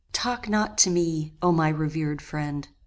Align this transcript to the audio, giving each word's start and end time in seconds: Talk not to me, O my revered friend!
Talk 0.13 0.49
not 0.49 0.79
to 0.79 0.89
me, 0.89 1.35
O 1.43 1.51
my 1.51 1.69
revered 1.69 2.23
friend! 2.23 2.67